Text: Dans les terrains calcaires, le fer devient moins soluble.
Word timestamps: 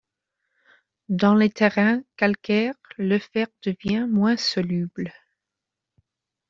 Dans 1.09 1.35
les 1.35 1.51
terrains 1.51 2.01
calcaires, 2.17 2.73
le 2.97 3.19
fer 3.19 3.45
devient 3.63 4.07
moins 4.09 4.35
soluble. 4.35 5.13